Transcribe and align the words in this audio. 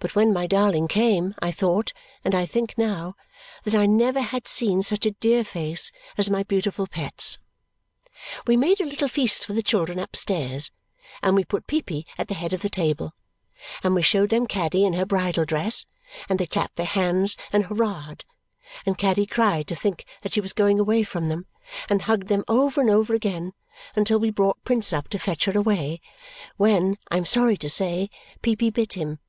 But 0.00 0.16
when 0.16 0.32
my 0.32 0.48
darling 0.48 0.88
came, 0.88 1.32
I 1.38 1.52
thought 1.52 1.92
and 2.24 2.34
I 2.34 2.44
think 2.44 2.76
now 2.76 3.14
that 3.62 3.72
I 3.74 3.86
never 3.86 4.20
had 4.20 4.48
seen 4.48 4.82
such 4.82 5.06
a 5.06 5.12
dear 5.12 5.44
face 5.44 5.92
as 6.18 6.28
my 6.28 6.42
beautiful 6.42 6.88
pet's. 6.88 7.38
We 8.44 8.56
made 8.56 8.80
a 8.80 8.84
little 8.84 9.06
feast 9.06 9.46
for 9.46 9.52
the 9.52 9.62
children 9.62 10.00
upstairs, 10.00 10.72
and 11.22 11.36
we 11.36 11.44
put 11.44 11.68
Peepy 11.68 12.04
at 12.18 12.26
the 12.26 12.34
head 12.34 12.52
of 12.52 12.62
the 12.62 12.68
table, 12.68 13.12
and 13.84 13.94
we 13.94 14.02
showed 14.02 14.30
them 14.30 14.48
Caddy 14.48 14.84
in 14.84 14.94
her 14.94 15.06
bridal 15.06 15.44
dress, 15.44 15.86
and 16.28 16.36
they 16.40 16.46
clapped 16.46 16.74
their 16.74 16.84
hands 16.84 17.36
and 17.52 17.66
hurrahed, 17.66 18.24
and 18.84 18.98
Caddy 18.98 19.24
cried 19.26 19.68
to 19.68 19.76
think 19.76 20.04
that 20.24 20.32
she 20.32 20.40
was 20.40 20.52
going 20.52 20.80
away 20.80 21.04
from 21.04 21.28
them 21.28 21.46
and 21.88 22.02
hugged 22.02 22.26
them 22.26 22.42
over 22.48 22.80
and 22.80 22.90
over 22.90 23.14
again 23.14 23.52
until 23.94 24.18
we 24.18 24.30
brought 24.30 24.64
Prince 24.64 24.92
up 24.92 25.06
to 25.10 25.18
fetch 25.20 25.44
her 25.44 25.56
away 25.56 26.00
when, 26.56 26.98
I 27.08 27.18
am 27.18 27.26
sorry 27.26 27.56
to 27.58 27.68
say, 27.68 28.10
Peepy 28.40 28.70
bit 28.70 28.94
him. 28.94 29.20